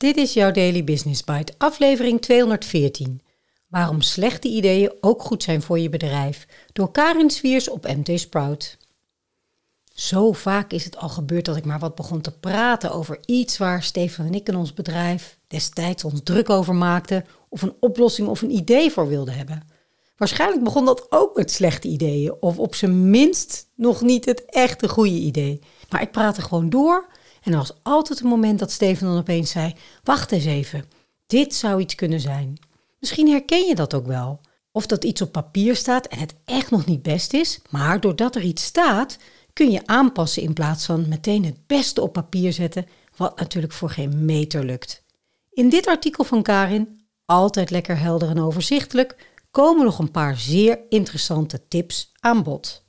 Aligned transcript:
Dit 0.00 0.16
is 0.16 0.32
jouw 0.32 0.50
Daily 0.50 0.84
Business 0.84 1.24
Bite, 1.24 1.52
aflevering 1.58 2.20
214. 2.20 3.20
Waarom 3.68 4.00
slechte 4.00 4.48
ideeën 4.48 4.92
ook 5.00 5.22
goed 5.22 5.42
zijn 5.42 5.62
voor 5.62 5.78
je 5.78 5.88
bedrijf, 5.88 6.46
door 6.72 6.90
Karin 6.90 7.30
Swiers 7.30 7.68
op 7.68 7.86
MT 7.86 8.20
Sprout. 8.20 8.76
Zo 9.94 10.32
vaak 10.32 10.72
is 10.72 10.84
het 10.84 10.96
al 10.96 11.08
gebeurd 11.08 11.44
dat 11.44 11.56
ik 11.56 11.64
maar 11.64 11.78
wat 11.78 11.94
begon 11.94 12.20
te 12.20 12.38
praten 12.38 12.92
over 12.92 13.18
iets 13.24 13.58
waar 13.58 13.82
Stefan 13.82 14.26
en 14.26 14.34
ik 14.34 14.48
in 14.48 14.56
ons 14.56 14.74
bedrijf 14.74 15.38
destijds 15.46 16.04
ons 16.04 16.20
druk 16.22 16.50
over 16.50 16.74
maakten, 16.74 17.24
of 17.48 17.62
een 17.62 17.76
oplossing 17.80 18.28
of 18.28 18.42
een 18.42 18.54
idee 18.54 18.90
voor 18.90 19.08
wilden 19.08 19.34
hebben. 19.34 19.62
Waarschijnlijk 20.16 20.64
begon 20.64 20.84
dat 20.84 21.06
ook 21.12 21.36
met 21.36 21.50
slechte 21.50 21.88
ideeën, 21.88 22.34
of 22.40 22.58
op 22.58 22.74
zijn 22.74 23.10
minst 23.10 23.68
nog 23.74 24.02
niet 24.02 24.24
het 24.24 24.44
echte 24.44 24.88
goede 24.88 25.18
idee. 25.18 25.60
Maar 25.88 26.02
ik 26.02 26.12
praatte 26.12 26.42
gewoon 26.42 26.70
door 26.70 27.08
en 27.42 27.52
er 27.52 27.58
was 27.58 27.74
altijd 27.82 28.20
een 28.20 28.28
moment 28.28 28.58
dat 28.58 28.70
Steven 28.70 29.06
dan 29.06 29.18
opeens 29.18 29.50
zei: 29.50 29.74
Wacht 30.04 30.32
eens 30.32 30.44
even, 30.44 30.84
dit 31.26 31.54
zou 31.54 31.80
iets 31.80 31.94
kunnen 31.94 32.20
zijn. 32.20 32.58
Misschien 32.98 33.28
herken 33.28 33.66
je 33.66 33.74
dat 33.74 33.94
ook 33.94 34.06
wel. 34.06 34.40
Of 34.72 34.86
dat 34.86 35.04
iets 35.04 35.22
op 35.22 35.32
papier 35.32 35.76
staat 35.76 36.06
en 36.06 36.18
het 36.18 36.34
echt 36.44 36.70
nog 36.70 36.86
niet 36.86 37.02
best 37.02 37.32
is, 37.32 37.60
maar 37.70 38.00
doordat 38.00 38.36
er 38.36 38.42
iets 38.42 38.64
staat, 38.64 39.18
kun 39.52 39.70
je 39.70 39.86
aanpassen 39.86 40.42
in 40.42 40.52
plaats 40.52 40.84
van 40.84 41.08
meteen 41.08 41.44
het 41.44 41.66
beste 41.66 42.02
op 42.02 42.12
papier 42.12 42.52
zetten, 42.52 42.86
wat 43.16 43.38
natuurlijk 43.38 43.72
voor 43.72 43.90
geen 43.90 44.24
meter 44.24 44.64
lukt. 44.64 45.02
In 45.50 45.68
dit 45.68 45.86
artikel 45.86 46.24
van 46.24 46.42
Karin, 46.42 47.06
altijd 47.24 47.70
lekker 47.70 47.98
helder 47.98 48.28
en 48.28 48.40
overzichtelijk, 48.40 49.16
komen 49.50 49.84
nog 49.84 49.98
een 49.98 50.10
paar 50.10 50.36
zeer 50.36 50.78
interessante 50.88 51.68
tips 51.68 52.12
aan 52.20 52.42
bod. 52.42 52.84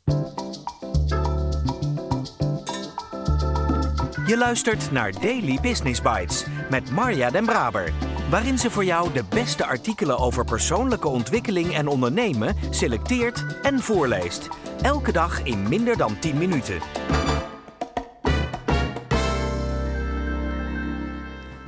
Je 4.26 4.38
luistert 4.38 4.92
naar 4.92 5.12
Daily 5.12 5.60
Business 5.62 6.02
Bites 6.02 6.46
met 6.70 6.92
Marja 6.92 7.30
Den 7.30 7.46
Braber, 7.46 7.94
waarin 8.30 8.58
ze 8.58 8.70
voor 8.70 8.86
jou 8.86 9.14
de 9.14 9.24
beste 9.30 9.66
artikelen 9.66 10.18
over 10.18 10.46
persoonlijke 10.46 11.08
ontwikkeling 11.08 11.74
en 11.74 11.88
ondernemen 11.88 12.56
selecteert 12.70 13.46
en 13.62 13.80
voorleest. 13.80 14.48
Elke 14.82 15.12
dag 15.12 15.44
in 15.44 15.70
minder 15.70 15.98
dan 15.98 16.20
10 16.20 16.38
minuten. 16.38 16.80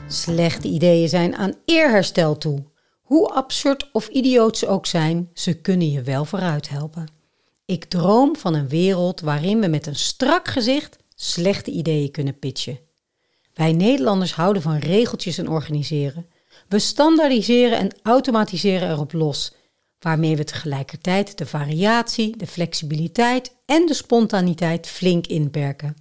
Slechte 0.08 0.67
ideeën 0.67 1.09
zijn 1.09 1.35
aan 1.35 1.53
eerherstel 1.66 2.38
toe. 2.38 2.63
Hoe 3.02 3.30
absurd 3.30 3.89
of 3.91 4.08
idioot 4.08 4.58
ze 4.58 4.67
ook 4.67 4.85
zijn, 4.85 5.30
ze 5.33 5.61
kunnen 5.61 5.91
je 5.91 6.02
wel 6.02 6.25
vooruit 6.25 6.69
helpen. 6.69 7.11
Ik 7.66 7.85
droom 7.85 8.35
van 8.35 8.53
een 8.53 8.67
wereld 8.67 9.22
waarin 9.22 9.59
we 9.59 9.67
met 9.67 9.88
een 9.88 9.95
strak 9.95 10.47
gezicht 10.47 11.03
slechte 11.16 11.72
ideeën 11.72 12.11
kunnen 12.11 12.39
pitchen. 12.39 12.80
Wij 13.53 13.73
Nederlanders 13.73 14.33
houden 14.33 14.61
van 14.61 14.78
regeltjes 14.78 15.38
en 15.38 15.50
organiseren. 15.50 16.28
We 16.67 16.80
standaardiseren 16.80 17.78
en 17.78 17.95
automatiseren 18.03 18.89
erop 18.89 19.14
los, 19.14 19.53
waarmee 20.00 20.36
we 20.36 20.44
tegelijkertijd 20.44 21.38
de 21.38 21.45
variatie, 21.45 22.38
de 22.38 22.47
flexibiliteit 22.47 23.56
en 23.66 23.86
de 23.86 23.94
spontaniteit 23.94 24.88
flink 24.88 25.28
inperken. 25.28 25.95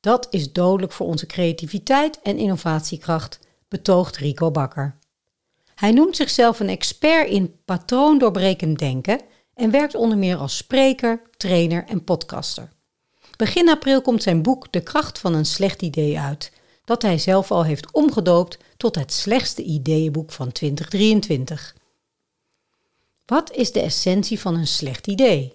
Dat 0.00 0.26
is 0.30 0.52
dodelijk 0.52 0.92
voor 0.92 1.06
onze 1.06 1.26
creativiteit 1.26 2.20
en 2.22 2.38
innovatiekracht, 2.38 3.38
betoogt 3.68 4.16
Rico 4.16 4.50
Bakker. 4.50 4.98
Hij 5.74 5.92
noemt 5.92 6.16
zichzelf 6.16 6.60
een 6.60 6.68
expert 6.68 7.28
in 7.28 7.54
patroondoorbrekend 7.64 8.78
denken 8.78 9.20
en 9.54 9.70
werkt 9.70 9.94
onder 9.94 10.18
meer 10.18 10.36
als 10.36 10.56
spreker, 10.56 11.22
trainer 11.36 11.84
en 11.84 12.04
podcaster. 12.04 12.72
Begin 13.42 13.68
april 13.68 14.02
komt 14.02 14.22
zijn 14.22 14.42
boek 14.42 14.72
De 14.72 14.80
kracht 14.82 15.18
van 15.18 15.34
een 15.34 15.44
slecht 15.44 15.82
idee 15.82 16.18
uit, 16.18 16.52
dat 16.84 17.02
hij 17.02 17.18
zelf 17.18 17.50
al 17.50 17.64
heeft 17.64 17.92
omgedoopt 17.92 18.58
tot 18.76 18.94
het 18.94 19.12
slechtste 19.12 19.62
ideeënboek 19.62 20.32
van 20.32 20.52
2023. 20.52 21.76
Wat 23.26 23.52
is 23.52 23.72
de 23.72 23.80
essentie 23.80 24.40
van 24.40 24.54
een 24.54 24.66
slecht 24.66 25.06
idee? 25.06 25.54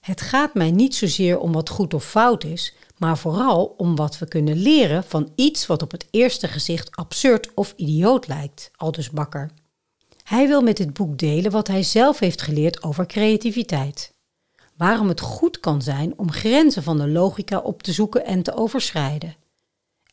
Het 0.00 0.20
gaat 0.20 0.54
mij 0.54 0.70
niet 0.70 0.94
zozeer 0.94 1.38
om 1.38 1.52
wat 1.52 1.68
goed 1.68 1.94
of 1.94 2.04
fout 2.04 2.44
is, 2.44 2.74
maar 2.96 3.18
vooral 3.18 3.74
om 3.76 3.96
wat 3.96 4.18
we 4.18 4.28
kunnen 4.28 4.56
leren 4.56 5.04
van 5.04 5.32
iets 5.34 5.66
wat 5.66 5.82
op 5.82 5.90
het 5.90 6.06
eerste 6.10 6.48
gezicht 6.48 6.96
absurd 6.96 7.54
of 7.54 7.74
idioot 7.76 8.26
lijkt, 8.26 8.70
aldus 8.76 9.10
Bakker. 9.10 9.50
Hij 10.22 10.46
wil 10.46 10.62
met 10.62 10.76
dit 10.76 10.92
boek 10.92 11.18
delen 11.18 11.50
wat 11.50 11.68
hij 11.68 11.82
zelf 11.82 12.18
heeft 12.18 12.42
geleerd 12.42 12.82
over 12.82 13.06
creativiteit 13.06 14.16
waarom 14.78 15.08
het 15.08 15.20
goed 15.20 15.60
kan 15.60 15.82
zijn 15.82 16.18
om 16.18 16.32
grenzen 16.32 16.82
van 16.82 16.98
de 16.98 17.08
logica 17.08 17.58
op 17.58 17.82
te 17.82 17.92
zoeken 17.92 18.24
en 18.24 18.42
te 18.42 18.54
overschrijden. 18.54 19.36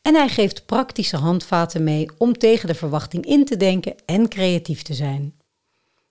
En 0.02 0.14
hij 0.14 0.28
geeft 0.28 0.66
praktische 0.66 1.16
handvaten 1.16 1.84
mee 1.84 2.08
om 2.18 2.38
tegen 2.38 2.68
de 2.68 2.74
verwachting 2.74 3.24
in 3.24 3.44
te 3.44 3.56
denken 3.56 3.94
en 4.04 4.28
creatief 4.28 4.82
te 4.82 4.94
zijn. 4.94 5.34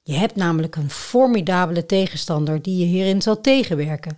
Je 0.01 0.13
hebt 0.13 0.35
namelijk 0.35 0.75
een 0.75 0.89
formidabele 0.89 1.85
tegenstander 1.85 2.61
die 2.61 2.77
je 2.77 2.85
hierin 2.85 3.21
zal 3.21 3.41
tegenwerken. 3.41 4.17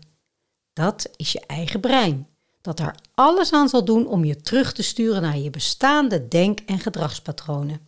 Dat 0.73 1.09
is 1.15 1.31
je 1.31 1.41
eigen 1.47 1.79
brein, 1.79 2.27
dat 2.61 2.79
er 2.79 2.95
alles 3.13 3.53
aan 3.53 3.69
zal 3.69 3.85
doen 3.85 4.07
om 4.07 4.25
je 4.25 4.41
terug 4.41 4.73
te 4.73 4.83
sturen 4.83 5.21
naar 5.21 5.37
je 5.37 5.49
bestaande 5.49 6.27
denk- 6.27 6.59
en 6.65 6.79
gedragspatronen. 6.79 7.79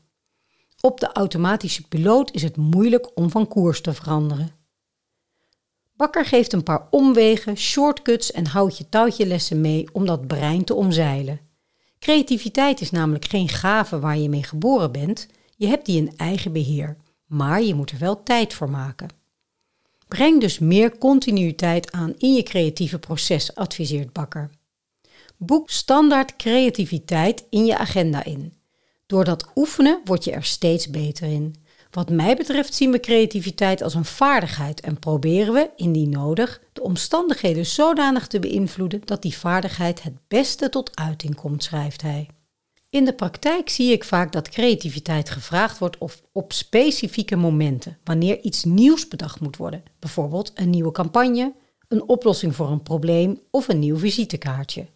Op 0.81 0.99
de 0.99 1.11
automatische 1.11 1.87
piloot 1.87 2.31
is 2.31 2.41
het 2.41 2.57
moeilijk 2.57 3.17
om 3.17 3.29
van 3.29 3.47
koers 3.47 3.81
te 3.81 3.93
veranderen. 3.93 4.58
Bakker 5.99 6.25
geeft 6.25 6.53
een 6.53 6.63
paar 6.63 6.87
omwegen, 6.89 7.57
shortcuts 7.57 8.31
en 8.31 8.45
houtje-touwtje 8.45 9.25
lessen 9.25 9.61
mee 9.61 9.87
om 9.91 10.05
dat 10.05 10.27
brein 10.27 10.63
te 10.63 10.73
omzeilen. 10.73 11.39
Creativiteit 11.99 12.81
is 12.81 12.91
namelijk 12.91 13.25
geen 13.25 13.49
gave 13.49 13.99
waar 13.99 14.17
je 14.17 14.29
mee 14.29 14.43
geboren 14.43 14.91
bent, 14.91 15.27
je 15.55 15.67
hebt 15.67 15.85
die 15.85 15.97
in 15.97 16.13
eigen 16.17 16.51
beheer, 16.51 16.97
maar 17.25 17.61
je 17.61 17.73
moet 17.73 17.91
er 17.91 17.97
wel 17.97 18.23
tijd 18.23 18.53
voor 18.53 18.69
maken. 18.69 19.07
Breng 20.07 20.41
dus 20.41 20.59
meer 20.59 20.97
continuïteit 20.97 21.91
aan 21.91 22.13
in 22.17 22.33
je 22.33 22.43
creatieve 22.43 22.99
proces, 22.99 23.55
adviseert 23.55 24.13
Bakker. 24.13 24.49
Boek 25.37 25.69
standaard 25.69 26.35
creativiteit 26.35 27.45
in 27.49 27.65
je 27.65 27.77
agenda 27.77 28.23
in. 28.23 28.53
Door 29.05 29.23
dat 29.23 29.47
oefenen 29.55 30.01
word 30.03 30.23
je 30.23 30.31
er 30.31 30.43
steeds 30.43 30.89
beter 30.89 31.27
in. 31.27 31.55
Wat 31.91 32.09
mij 32.09 32.35
betreft 32.35 32.73
zien 32.73 32.91
we 32.91 32.99
creativiteit 32.99 33.81
als 33.81 33.93
een 33.93 34.05
vaardigheid 34.05 34.81
en 34.81 34.99
proberen 34.99 35.53
we, 35.53 35.69
indien 35.75 36.09
nodig, 36.09 36.61
de 36.73 36.81
omstandigheden 36.81 37.65
zodanig 37.65 38.27
te 38.27 38.39
beïnvloeden 38.39 39.01
dat 39.05 39.21
die 39.21 39.37
vaardigheid 39.37 40.03
het 40.03 40.13
beste 40.27 40.69
tot 40.69 40.95
uiting 40.95 41.35
komt, 41.35 41.63
schrijft 41.63 42.01
hij. 42.01 42.27
In 42.89 43.05
de 43.05 43.13
praktijk 43.13 43.69
zie 43.69 43.91
ik 43.91 44.03
vaak 44.03 44.31
dat 44.31 44.49
creativiteit 44.49 45.29
gevraagd 45.29 45.77
wordt 45.77 45.97
op, 45.97 46.11
op 46.31 46.53
specifieke 46.53 47.35
momenten, 47.35 47.97
wanneer 48.03 48.39
iets 48.41 48.63
nieuws 48.63 49.07
bedacht 49.07 49.39
moet 49.39 49.57
worden, 49.57 49.83
bijvoorbeeld 49.99 50.51
een 50.55 50.69
nieuwe 50.69 50.91
campagne, 50.91 51.53
een 51.87 52.07
oplossing 52.07 52.55
voor 52.55 52.69
een 52.69 52.83
probleem 52.83 53.39
of 53.51 53.67
een 53.67 53.79
nieuw 53.79 53.97
visitekaartje. 53.97 54.87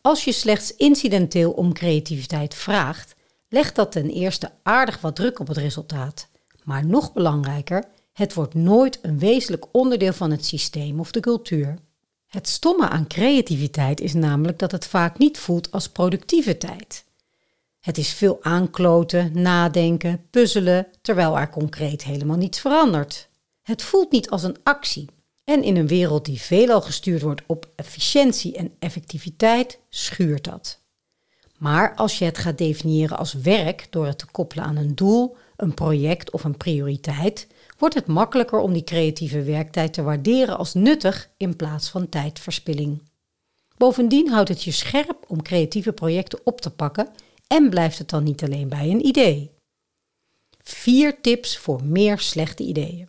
Als 0.00 0.24
je 0.24 0.32
slechts 0.32 0.76
incidenteel 0.76 1.50
om 1.50 1.72
creativiteit 1.72 2.54
vraagt, 2.54 3.14
legt 3.48 3.74
dat 3.74 3.92
ten 3.92 4.10
eerste 4.10 4.50
aardig 4.62 5.00
wat 5.00 5.16
druk 5.16 5.38
op 5.38 5.48
het 5.48 5.56
resultaat. 5.56 6.28
Maar 6.64 6.86
nog 6.86 7.12
belangrijker, 7.12 7.84
het 8.12 8.34
wordt 8.34 8.54
nooit 8.54 8.98
een 9.02 9.18
wezenlijk 9.18 9.66
onderdeel 9.72 10.12
van 10.12 10.30
het 10.30 10.44
systeem 10.44 11.00
of 11.00 11.10
de 11.10 11.20
cultuur. 11.20 11.78
Het 12.26 12.48
stomme 12.48 12.88
aan 12.88 13.06
creativiteit 13.06 14.00
is 14.00 14.14
namelijk 14.14 14.58
dat 14.58 14.72
het 14.72 14.86
vaak 14.86 15.18
niet 15.18 15.38
voelt 15.38 15.70
als 15.70 15.88
productieve 15.88 16.58
tijd. 16.58 17.04
Het 17.80 17.98
is 17.98 18.12
veel 18.12 18.38
aankloten, 18.42 19.30
nadenken, 19.42 20.26
puzzelen, 20.30 20.86
terwijl 21.02 21.38
er 21.38 21.48
concreet 21.48 22.04
helemaal 22.04 22.36
niets 22.36 22.60
verandert. 22.60 23.28
Het 23.62 23.82
voelt 23.82 24.12
niet 24.12 24.30
als 24.30 24.42
een 24.42 24.56
actie. 24.62 25.08
En 25.44 25.62
in 25.62 25.76
een 25.76 25.86
wereld 25.86 26.24
die 26.24 26.40
veelal 26.40 26.80
gestuurd 26.80 27.22
wordt 27.22 27.42
op 27.46 27.68
efficiëntie 27.76 28.56
en 28.56 28.74
effectiviteit, 28.78 29.78
schuurt 29.88 30.44
dat. 30.44 30.80
Maar 31.58 31.94
als 31.94 32.18
je 32.18 32.24
het 32.24 32.38
gaat 32.38 32.58
definiëren 32.58 33.18
als 33.18 33.32
werk 33.32 33.86
door 33.90 34.06
het 34.06 34.18
te 34.18 34.26
koppelen 34.26 34.64
aan 34.64 34.76
een 34.76 34.94
doel, 34.94 35.36
een 35.56 35.74
project 35.74 36.30
of 36.30 36.44
een 36.44 36.56
prioriteit, 36.56 37.46
wordt 37.78 37.94
het 37.94 38.06
makkelijker 38.06 38.58
om 38.58 38.72
die 38.72 38.84
creatieve 38.84 39.42
werktijd 39.42 39.92
te 39.92 40.02
waarderen 40.02 40.58
als 40.58 40.74
nuttig 40.74 41.30
in 41.36 41.56
plaats 41.56 41.88
van 41.88 42.08
tijdverspilling. 42.08 43.02
Bovendien 43.76 44.28
houdt 44.28 44.48
het 44.48 44.62
je 44.62 44.70
scherp 44.70 45.24
om 45.26 45.42
creatieve 45.42 45.92
projecten 45.92 46.40
op 46.44 46.60
te 46.60 46.70
pakken 46.70 47.08
en 47.46 47.70
blijft 47.70 47.98
het 47.98 48.08
dan 48.08 48.24
niet 48.24 48.44
alleen 48.44 48.68
bij 48.68 48.90
een 48.90 49.06
idee. 49.06 49.50
Vier 50.62 51.20
tips 51.20 51.58
voor 51.58 51.84
meer 51.84 52.18
slechte 52.18 52.62
ideeën. 52.62 53.08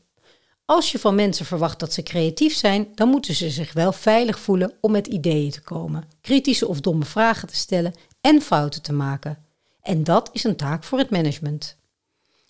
Als 0.66 0.92
je 0.92 1.00
van 1.00 1.16
mensen 1.16 1.46
verwacht 1.46 1.80
dat 1.80 1.94
ze 1.94 2.04
creatief 2.04 2.56
zijn, 2.56 2.88
dan 2.96 3.10
moeten 3.10 3.36
ze 3.36 3.50
zich 3.50 3.74
wel 3.74 3.92
veilig 3.92 4.40
voelen 4.40 4.74
om 4.82 4.92
met 4.92 5.08
ideeën 5.08 5.52
te 5.52 5.62
komen, 5.62 6.08
kritische 6.22 6.68
of 6.68 6.82
domme 6.82 7.06
vragen 7.06 7.48
te 7.48 7.56
stellen 7.56 7.94
en 8.22 8.42
fouten 8.42 8.82
te 8.82 8.94
maken. 8.94 9.38
En 9.82 10.04
dat 10.04 10.30
is 10.34 10.44
een 10.44 10.56
taak 10.56 10.84
voor 10.84 10.98
het 10.98 11.10
management. 11.10 11.78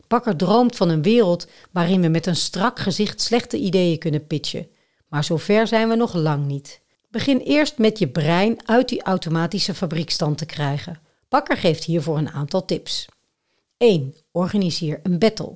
Bakker 0.08 0.36
droomt 0.36 0.76
van 0.76 0.90
een 0.90 1.02
wereld 1.02 1.48
waarin 1.72 2.02
we 2.02 2.08
met 2.08 2.26
een 2.26 2.36
strak 2.36 2.80
gezicht 2.80 3.22
slechte 3.22 3.58
ideeën 3.58 4.00
kunnen 4.00 4.28
pitchen. 4.28 4.68
Maar 5.08 5.24
zover 5.24 5.68
zijn 5.68 5.90
we 5.90 5.96
nog 5.96 6.14
lang 6.14 6.46
niet. 6.46 6.82
Begin 7.10 7.38
eerst 7.38 7.78
met 7.78 8.00
je 8.00 8.08
brein 8.08 8.68
uit 8.68 8.90
die 8.90 9.04
automatische 9.04 9.74
fabriekstand 9.74 10.38
te 10.38 10.46
krijgen. 10.46 11.00
Bakker 11.30 11.58
geeft 11.58 11.84
hiervoor 11.84 12.18
een 12.18 12.30
aantal 12.30 12.66
tips. 12.66 13.08
1. 13.78 14.16
Organiseer 14.32 15.00
een 15.04 15.20
battle. 15.20 15.54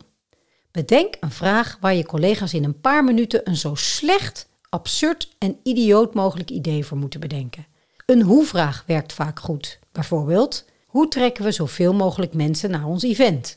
Bedenk 0.71 1.15
een 1.19 1.31
vraag 1.31 1.77
waar 1.81 1.94
je 1.94 2.06
collega's 2.06 2.54
in 2.54 2.63
een 2.63 2.81
paar 2.81 3.04
minuten 3.04 3.42
een 3.44 3.56
zo 3.56 3.75
slecht, 3.75 4.50
absurd 4.69 5.30
en 5.38 5.60
idioot 5.63 6.13
mogelijk 6.13 6.50
idee 6.50 6.86
voor 6.86 6.98
moeten 6.98 7.19
bedenken. 7.19 7.65
Een 8.05 8.21
hoe-vraag 8.21 8.83
werkt 8.88 9.13
vaak 9.13 9.39
goed. 9.39 9.79
Bijvoorbeeld, 9.91 10.65
hoe 10.85 11.07
trekken 11.07 11.44
we 11.44 11.51
zoveel 11.51 11.94
mogelijk 11.94 12.33
mensen 12.33 12.71
naar 12.71 12.85
ons 12.85 13.03
event? 13.03 13.55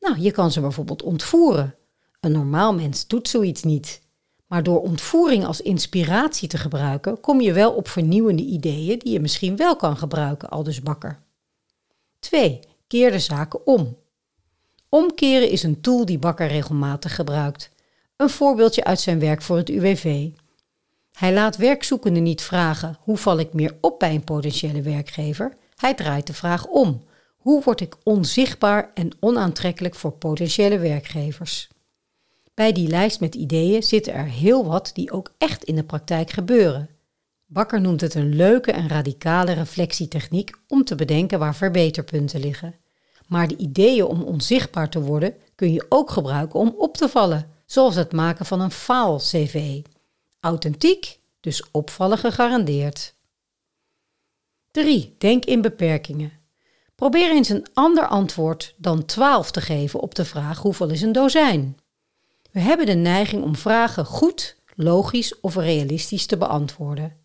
Nou, 0.00 0.18
je 0.18 0.30
kan 0.30 0.50
ze 0.50 0.60
bijvoorbeeld 0.60 1.02
ontvoeren. 1.02 1.74
Een 2.20 2.32
normaal 2.32 2.74
mens 2.74 3.06
doet 3.06 3.28
zoiets 3.28 3.62
niet. 3.62 4.00
Maar 4.46 4.62
door 4.62 4.80
ontvoering 4.80 5.44
als 5.44 5.60
inspiratie 5.60 6.48
te 6.48 6.58
gebruiken, 6.58 7.20
kom 7.20 7.40
je 7.40 7.52
wel 7.52 7.72
op 7.72 7.88
vernieuwende 7.88 8.42
ideeën 8.42 8.98
die 8.98 9.12
je 9.12 9.20
misschien 9.20 9.56
wel 9.56 9.76
kan 9.76 9.96
gebruiken, 9.96 10.48
aldus 10.48 10.82
bakker. 10.82 11.22
2. 12.18 12.60
Keer 12.86 13.10
de 13.10 13.18
zaken 13.18 13.66
om. 13.66 13.96
Omkeren 14.88 15.50
is 15.50 15.62
een 15.62 15.80
tool 15.80 16.04
die 16.04 16.18
Bakker 16.18 16.46
regelmatig 16.46 17.14
gebruikt. 17.14 17.70
Een 18.16 18.30
voorbeeldje 18.30 18.84
uit 18.84 19.00
zijn 19.00 19.18
werk 19.18 19.42
voor 19.42 19.56
het 19.56 19.68
UWV. 19.68 20.28
Hij 21.18 21.32
laat 21.32 21.56
werkzoekenden 21.56 22.22
niet 22.22 22.42
vragen 22.42 22.96
hoe 23.00 23.16
val 23.16 23.38
ik 23.38 23.52
meer 23.52 23.76
op 23.80 23.98
bij 23.98 24.14
een 24.14 24.24
potentiële 24.24 24.82
werkgever. 24.82 25.56
Hij 25.76 25.94
draait 25.94 26.26
de 26.26 26.34
vraag 26.34 26.66
om. 26.66 27.02
Hoe 27.36 27.62
word 27.62 27.80
ik 27.80 27.96
onzichtbaar 28.02 28.90
en 28.94 29.10
onaantrekkelijk 29.20 29.94
voor 29.94 30.12
potentiële 30.12 30.78
werkgevers? 30.78 31.68
Bij 32.54 32.72
die 32.72 32.88
lijst 32.88 33.20
met 33.20 33.34
ideeën 33.34 33.82
zitten 33.82 34.12
er 34.12 34.24
heel 34.24 34.66
wat 34.66 34.90
die 34.94 35.12
ook 35.12 35.32
echt 35.38 35.64
in 35.64 35.74
de 35.74 35.84
praktijk 35.84 36.30
gebeuren. 36.30 36.88
Bakker 37.46 37.80
noemt 37.80 38.00
het 38.00 38.14
een 38.14 38.34
leuke 38.34 38.72
en 38.72 38.88
radicale 38.88 39.52
reflectietechniek 39.52 40.50
om 40.68 40.84
te 40.84 40.94
bedenken 40.94 41.38
waar 41.38 41.54
verbeterpunten 41.54 42.40
liggen. 42.40 42.74
Maar 43.26 43.48
de 43.48 43.56
ideeën 43.56 44.04
om 44.04 44.22
onzichtbaar 44.22 44.88
te 44.88 45.00
worden 45.00 45.34
kun 45.54 45.72
je 45.72 45.86
ook 45.88 46.10
gebruiken 46.10 46.60
om 46.60 46.74
op 46.76 46.96
te 46.96 47.08
vallen, 47.08 47.50
zoals 47.66 47.94
het 47.94 48.12
maken 48.12 48.46
van 48.46 48.60
een 48.60 48.70
faal-CV. 48.70 49.80
Authentiek, 50.40 51.18
dus 51.40 51.70
opvallen 51.70 52.18
gegarandeerd. 52.18 53.14
3. 54.70 55.14
Denk 55.18 55.44
in 55.44 55.60
beperkingen. 55.60 56.32
Probeer 56.94 57.30
eens 57.30 57.48
een 57.48 57.66
ander 57.74 58.06
antwoord 58.06 58.74
dan 58.76 59.04
12 59.04 59.50
te 59.50 59.60
geven 59.60 60.00
op 60.00 60.14
de 60.14 60.24
vraag 60.24 60.58
hoeveel 60.58 60.90
is 60.90 61.02
een 61.02 61.12
dozijn. 61.12 61.76
We 62.50 62.60
hebben 62.60 62.86
de 62.86 62.94
neiging 62.94 63.42
om 63.42 63.56
vragen 63.56 64.04
goed, 64.04 64.56
logisch 64.76 65.40
of 65.40 65.54
realistisch 65.54 66.26
te 66.26 66.36
beantwoorden. 66.36 67.16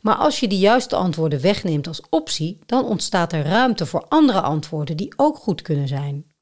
Maar 0.00 0.14
als 0.14 0.40
je 0.40 0.48
de 0.48 0.58
juiste 0.58 0.96
antwoorden 0.96 1.40
wegneemt 1.40 1.86
als 1.86 2.02
optie, 2.10 2.58
dan 2.66 2.84
ontstaat 2.84 3.32
er 3.32 3.44
ruimte 3.44 3.86
voor 3.86 4.06
andere 4.08 4.40
antwoorden 4.40 4.96
die 4.96 5.12
ook 5.16 5.36
goed 5.36 5.62
kunnen 5.62 5.88
zijn. 5.88 6.32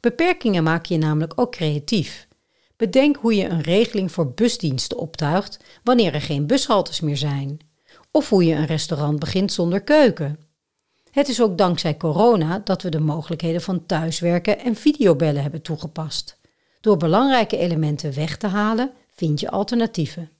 Beperkingen 0.00 0.62
maken 0.62 0.94
je 0.94 1.00
namelijk 1.00 1.32
ook 1.36 1.52
creatief. 1.52 2.28
Bedenk 2.76 3.16
hoe 3.16 3.34
je 3.34 3.48
een 3.48 3.60
regeling 3.60 4.12
voor 4.12 4.32
busdiensten 4.32 4.98
optuigt 4.98 5.58
wanneer 5.82 6.14
er 6.14 6.20
geen 6.20 6.46
bushaltes 6.46 7.00
meer 7.00 7.16
zijn. 7.16 7.58
Of 8.10 8.28
hoe 8.28 8.44
je 8.44 8.54
een 8.54 8.66
restaurant 8.66 9.18
begint 9.18 9.52
zonder 9.52 9.80
keuken. 9.80 10.38
Het 11.10 11.28
is 11.28 11.42
ook 11.42 11.58
dankzij 11.58 11.96
corona 11.96 12.58
dat 12.58 12.82
we 12.82 12.88
de 12.88 13.00
mogelijkheden 13.00 13.60
van 13.60 13.86
thuiswerken 13.86 14.58
en 14.58 14.76
videobellen 14.76 15.42
hebben 15.42 15.62
toegepast. 15.62 16.40
Door 16.80 16.96
belangrijke 16.96 17.56
elementen 17.56 18.14
weg 18.14 18.36
te 18.36 18.46
halen, 18.46 18.92
vind 19.14 19.40
je 19.40 19.50
alternatieven. 19.50 20.30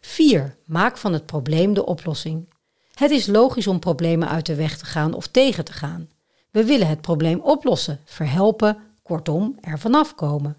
4. 0.00 0.56
Maak 0.64 0.96
van 0.96 1.12
het 1.12 1.26
probleem 1.26 1.74
de 1.74 1.86
oplossing. 1.86 2.48
Het 2.94 3.10
is 3.10 3.26
logisch 3.26 3.66
om 3.66 3.78
problemen 3.78 4.28
uit 4.28 4.46
de 4.46 4.54
weg 4.54 4.78
te 4.78 4.84
gaan 4.84 5.14
of 5.14 5.26
tegen 5.26 5.64
te 5.64 5.72
gaan. 5.72 6.10
We 6.50 6.64
willen 6.64 6.88
het 6.88 7.00
probleem 7.00 7.40
oplossen, 7.40 8.00
verhelpen, 8.04 8.78
kortom, 9.02 9.56
er 9.60 9.78
vanaf 9.78 10.14
komen. 10.14 10.56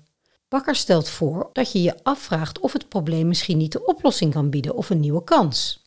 Bakker 0.50 0.76
stelt 0.76 1.10
voor 1.10 1.50
dat 1.54 1.72
je 1.72 1.82
je 1.82 2.04
afvraagt 2.04 2.60
of 2.60 2.74
het 2.74 2.90
probleem 2.90 3.28
misschien 3.28 3.58
niet 3.58 3.72
de 3.72 3.86
oplossing 3.86 4.34
kan 4.34 4.50
bieden 4.50 4.76
of 4.76 4.90
een 4.90 5.00
nieuwe 5.00 5.24
kans. 5.24 5.84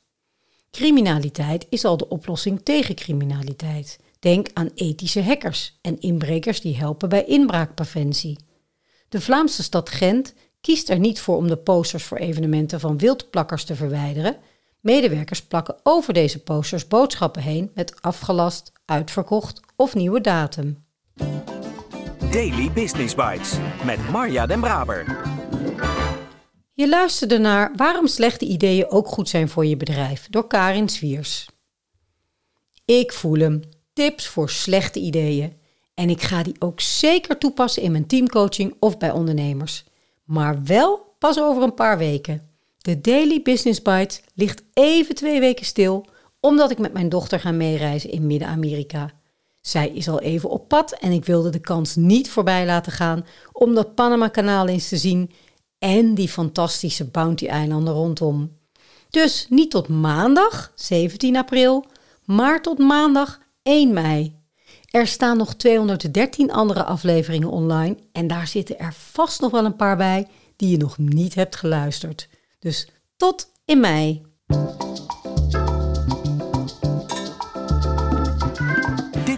Criminaliteit 0.70 1.66
is 1.68 1.84
al 1.84 1.96
de 1.96 2.08
oplossing 2.08 2.60
tegen 2.62 2.94
criminaliteit. 2.94 3.98
Denk 4.18 4.48
aan 4.52 4.70
ethische 4.74 5.22
hackers 5.22 5.78
en 5.80 6.00
inbrekers 6.00 6.60
die 6.60 6.76
helpen 6.76 7.08
bij 7.08 7.24
inbraakpreventie. 7.24 8.38
De 9.08 9.20
Vlaamse 9.20 9.62
stad 9.62 9.88
Gent 9.90 10.34
kiest 10.60 10.88
er 10.88 10.98
niet 10.98 11.20
voor 11.20 11.36
om 11.36 11.48
de 11.48 11.56
posters 11.56 12.04
voor 12.04 12.18
evenementen 12.18 12.80
van 12.80 12.98
wildplakkers 12.98 13.64
te 13.64 13.74
verwijderen. 13.74 14.36
Medewerkers 14.80 15.42
plakken 15.42 15.76
over 15.82 16.14
deze 16.14 16.42
posters 16.42 16.88
boodschappen 16.88 17.42
heen 17.42 17.70
met 17.74 18.02
afgelast, 18.02 18.72
uitverkocht 18.84 19.60
of 19.76 19.94
nieuwe 19.94 20.20
datum. 20.20 20.84
Daily 22.30 22.72
Business 22.72 23.14
Bites 23.14 23.58
met 23.84 24.10
Marja 24.10 24.46
Den 24.46 24.60
Braber. 24.60 25.04
Je 26.72 26.88
luisterde 26.88 27.38
naar 27.38 27.72
Waarom 27.76 28.06
slechte 28.06 28.44
ideeën 28.44 28.90
ook 28.90 29.08
goed 29.08 29.28
zijn 29.28 29.48
voor 29.48 29.66
je 29.66 29.76
bedrijf 29.76 30.26
door 30.30 30.46
Karin 30.46 30.88
Zwiers. 30.88 31.48
Ik 32.84 33.12
voel 33.12 33.38
hem. 33.38 33.60
Tips 33.92 34.26
voor 34.26 34.50
slechte 34.50 35.00
ideeën. 35.00 35.52
En 35.94 36.10
ik 36.10 36.22
ga 36.22 36.42
die 36.42 36.56
ook 36.58 36.80
zeker 36.80 37.38
toepassen 37.38 37.82
in 37.82 37.92
mijn 37.92 38.06
teamcoaching 38.06 38.76
of 38.78 38.98
bij 38.98 39.10
ondernemers. 39.10 39.84
Maar 40.24 40.62
wel 40.64 41.14
pas 41.19 41.40
over 41.40 41.62
een 41.62 41.74
paar 41.74 41.98
weken. 41.98 42.50
De 42.78 43.00
Daily 43.00 43.42
Business 43.42 43.82
Bites 43.82 44.22
ligt 44.34 44.62
even 44.72 45.14
twee 45.14 45.40
weken 45.40 45.66
stil, 45.66 46.06
omdat 46.40 46.70
ik 46.70 46.78
met 46.78 46.92
mijn 46.92 47.08
dochter 47.08 47.40
ga 47.40 47.52
meereizen 47.52 48.10
in 48.10 48.26
Midden-Amerika. 48.26 49.10
Zij 49.62 49.88
is 49.88 50.08
al 50.08 50.20
even 50.20 50.50
op 50.50 50.68
pad 50.68 50.92
en 50.92 51.12
ik 51.12 51.24
wilde 51.24 51.50
de 51.50 51.60
kans 51.60 51.96
niet 51.96 52.30
voorbij 52.30 52.66
laten 52.66 52.92
gaan 52.92 53.26
om 53.52 53.74
dat 53.74 53.94
Panama-kanaal 53.94 54.68
eens 54.68 54.88
te 54.88 54.96
zien 54.96 55.30
en 55.78 56.14
die 56.14 56.28
fantastische 56.28 57.04
Bounty-eilanden 57.04 57.94
rondom. 57.94 58.56
Dus 59.10 59.46
niet 59.48 59.70
tot 59.70 59.88
maandag, 59.88 60.72
17 60.74 61.36
april, 61.36 61.84
maar 62.24 62.62
tot 62.62 62.78
maandag 62.78 63.40
1 63.62 63.92
mei. 63.92 64.40
Er 64.90 65.06
staan 65.06 65.36
nog 65.36 65.54
213 65.54 66.52
andere 66.52 66.84
afleveringen 66.84 67.50
online 67.50 67.96
en 68.12 68.26
daar 68.26 68.46
zitten 68.46 68.78
er 68.78 68.94
vast 68.94 69.40
nog 69.40 69.50
wel 69.50 69.64
een 69.64 69.76
paar 69.76 69.96
bij 69.96 70.28
die 70.56 70.70
je 70.70 70.76
nog 70.76 70.98
niet 70.98 71.34
hebt 71.34 71.56
geluisterd. 71.56 72.28
Dus 72.58 72.88
tot 73.16 73.50
in 73.64 73.80
mei. 73.80 74.22